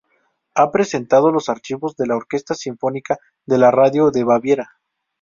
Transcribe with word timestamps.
Ha 0.55 0.71
presentado 0.71 1.29
los 1.29 1.47
archivos 1.47 1.95
de 1.95 2.07
la 2.07 2.15
Orquesta 2.15 2.55
Sinfónica 2.55 3.19
de 3.45 3.59
la 3.59 3.69
Radio 3.69 4.09
de 4.09 4.23
Baviera. 4.23 4.79